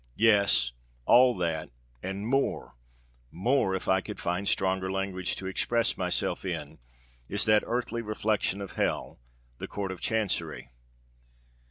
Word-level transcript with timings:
Yes—all 0.15 1.35
that—and 1.35 2.25
more—more, 2.25 3.75
if 3.75 3.87
I 3.87 4.01
could 4.01 4.19
find 4.19 4.47
stronger 4.49 4.91
language 4.91 5.35
to 5.35 5.45
express 5.45 5.95
myself 5.95 6.43
in—is 6.43 7.45
that 7.45 7.63
earthly 7.67 8.01
reflection 8.01 8.61
of 8.61 8.71
hell—the 8.71 9.67
Court 9.67 9.91
of 9.91 9.99
Chancery!" 10.01 10.71